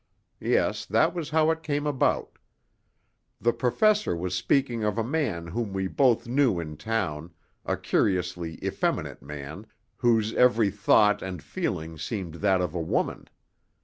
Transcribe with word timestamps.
Yes, 0.39 0.87
that 0.87 1.13
was 1.13 1.29
how 1.29 1.51
it 1.51 1.61
came 1.61 1.85
about. 1.85 2.39
The 3.39 3.53
Professor 3.53 4.15
was 4.15 4.33
speaking 4.33 4.83
of 4.83 4.97
a 4.97 5.03
man 5.03 5.45
whom 5.45 5.73
we 5.73 5.85
both 5.85 6.25
knew 6.25 6.59
in 6.59 6.75
town, 6.75 7.29
a 7.67 7.77
curiously 7.77 8.57
effeminate 8.65 9.21
man, 9.21 9.67
whose 9.97 10.33
every 10.33 10.71
thought 10.71 11.21
and 11.21 11.43
feeling 11.43 11.99
seemed 11.99 12.33
that 12.41 12.61
of 12.61 12.73
a 12.73 12.81
woman. 12.81 13.29